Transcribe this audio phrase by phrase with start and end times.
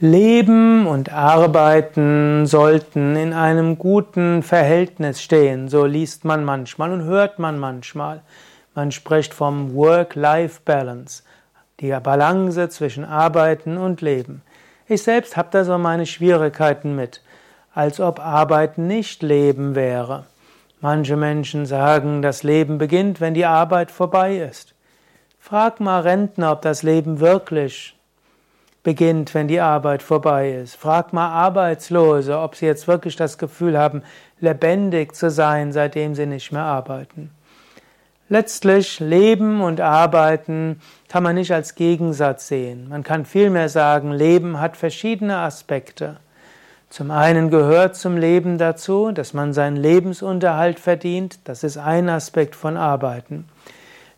[0.00, 7.38] Leben und Arbeiten sollten in einem guten Verhältnis stehen, so liest man manchmal und hört
[7.38, 8.22] man manchmal.
[8.74, 11.22] Man spricht vom Work-Life-Balance,
[11.78, 14.42] die Balance zwischen Arbeiten und Leben.
[14.88, 17.22] Ich selbst habe da so meine Schwierigkeiten mit,
[17.72, 20.24] als ob Arbeiten nicht Leben wäre.
[20.80, 24.74] Manche Menschen sagen, das Leben beginnt, wenn die Arbeit vorbei ist.
[25.38, 27.94] Frag mal Rentner, ob das Leben wirklich
[28.84, 30.76] beginnt, wenn die Arbeit vorbei ist.
[30.76, 34.02] Frag mal Arbeitslose, ob sie jetzt wirklich das Gefühl haben,
[34.40, 37.30] lebendig zu sein, seitdem sie nicht mehr arbeiten.
[38.28, 42.88] Letztlich Leben und Arbeiten kann man nicht als Gegensatz sehen.
[42.88, 46.18] Man kann vielmehr sagen, Leben hat verschiedene Aspekte.
[46.90, 51.40] Zum einen gehört zum Leben dazu, dass man seinen Lebensunterhalt verdient.
[51.44, 53.46] Das ist ein Aspekt von Arbeiten.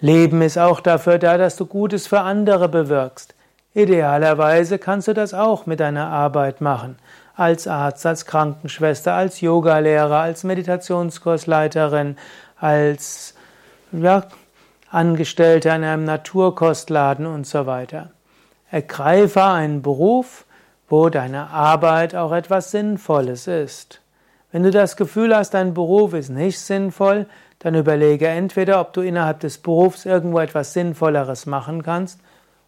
[0.00, 3.34] Leben ist auch dafür da, dass du Gutes für andere bewirkst.
[3.74, 6.96] Idealerweise kannst du das auch mit deiner Arbeit machen.
[7.34, 12.18] Als Arzt, als Krankenschwester, als Yogalehrer, als Meditationskursleiterin,
[12.60, 13.34] als
[13.92, 14.24] ja,
[14.90, 18.10] Angestellte in einem Naturkostladen und so weiter.
[18.70, 20.44] Ergreife einen Beruf,
[20.90, 24.02] wo deine Arbeit auch etwas Sinnvolles ist.
[24.50, 27.24] Wenn du das Gefühl hast, dein Beruf ist nicht sinnvoll,
[27.60, 32.20] dann überlege entweder, ob du innerhalb des Berufs irgendwo etwas Sinnvolleres machen kannst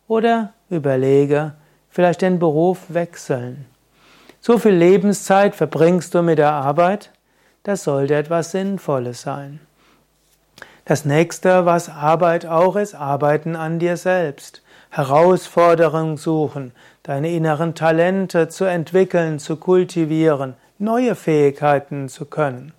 [0.09, 1.55] oder überlege,
[1.89, 3.67] vielleicht den Beruf wechseln.
[4.41, 7.11] So viel Lebenszeit verbringst du mit der Arbeit,
[7.63, 9.61] das sollte etwas Sinnvolles sein.
[10.85, 14.63] Das nächste, was Arbeit auch ist, arbeiten an dir selbst.
[14.91, 22.75] Herausforderungen suchen, deine inneren Talente zu entwickeln, zu kultivieren, neue Fähigkeiten zu können.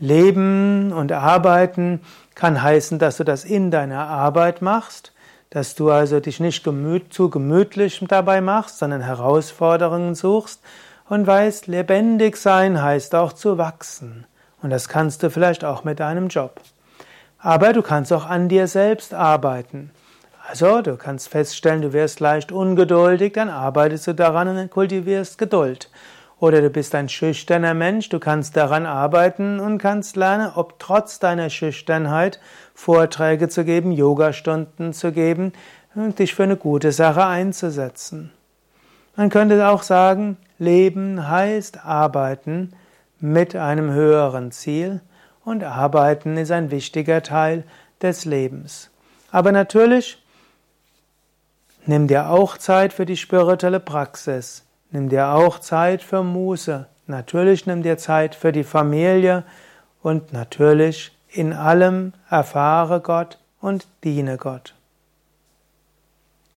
[0.00, 2.00] Leben und Arbeiten
[2.34, 5.12] kann heißen, dass du das in deiner Arbeit machst,
[5.50, 10.60] dass du also dich nicht gemüt, zu gemütlich dabei machst, sondern Herausforderungen suchst
[11.08, 14.26] und weißt, lebendig sein heißt auch zu wachsen.
[14.62, 16.60] Und das kannst du vielleicht auch mit deinem Job.
[17.38, 19.90] Aber du kannst auch an dir selbst arbeiten.
[20.48, 25.90] Also, du kannst feststellen, du wirst leicht ungeduldig, dann arbeitest du daran und kultivierst Geduld.
[26.40, 31.18] Oder du bist ein schüchterner Mensch, du kannst daran arbeiten und kannst lernen, ob trotz
[31.18, 32.40] deiner Schüchternheit
[32.74, 35.52] Vorträge zu geben, Yogastunden zu geben
[35.94, 38.32] und dich für eine gute Sache einzusetzen.
[39.16, 42.72] Man könnte auch sagen, Leben heißt arbeiten
[43.18, 45.02] mit einem höheren Ziel
[45.44, 47.64] und arbeiten ist ein wichtiger Teil
[48.00, 48.90] des Lebens.
[49.30, 50.22] Aber natürlich,
[51.84, 54.64] nimm dir auch Zeit für die spirituelle Praxis.
[54.92, 56.86] Nimm dir auch Zeit für Muße.
[57.06, 59.44] Natürlich nimm dir Zeit für die Familie
[60.02, 64.74] und natürlich in allem erfahre Gott und diene Gott.